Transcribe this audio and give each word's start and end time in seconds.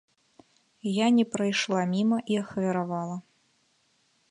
Я 0.91 1.07
не 1.17 1.25
прайшла 1.35 1.81
міма 1.93 2.19
і 2.35 2.41
ахвяравала. 2.45 3.21